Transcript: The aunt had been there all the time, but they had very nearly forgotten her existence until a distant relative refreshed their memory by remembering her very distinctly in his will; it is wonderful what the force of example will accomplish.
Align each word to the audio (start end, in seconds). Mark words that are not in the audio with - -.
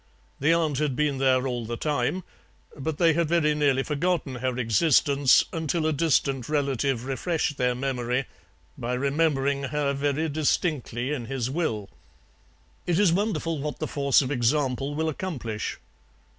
The 0.39 0.51
aunt 0.51 0.79
had 0.79 0.95
been 0.95 1.19
there 1.19 1.45
all 1.45 1.63
the 1.63 1.77
time, 1.77 2.23
but 2.75 2.97
they 2.97 3.13
had 3.13 3.27
very 3.29 3.53
nearly 3.53 3.83
forgotten 3.83 4.33
her 4.37 4.57
existence 4.57 5.45
until 5.53 5.85
a 5.85 5.93
distant 5.93 6.49
relative 6.49 7.05
refreshed 7.05 7.57
their 7.57 7.75
memory 7.75 8.25
by 8.79 8.95
remembering 8.95 9.65
her 9.65 9.93
very 9.93 10.27
distinctly 10.27 11.13
in 11.13 11.25
his 11.27 11.51
will; 11.51 11.87
it 12.87 12.97
is 12.97 13.13
wonderful 13.13 13.59
what 13.59 13.77
the 13.77 13.85
force 13.87 14.23
of 14.23 14.31
example 14.31 14.95
will 14.95 15.07
accomplish. 15.07 15.77